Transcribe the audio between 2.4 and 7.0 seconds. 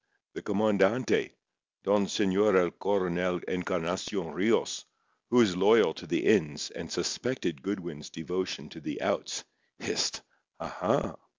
el Coronel Encarnación Rios, who was loyal to the Ins and